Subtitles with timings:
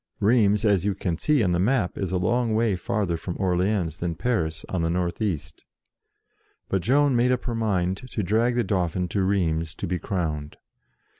[0.19, 3.97] Rheims, as you can see on the map, is a long way farther from Orleans
[3.97, 7.43] than Paris, on the north east 66 JOAN OF ARC But Joan had made up
[7.45, 10.57] her mind to drag the Dauphin to Rheims to be crowned.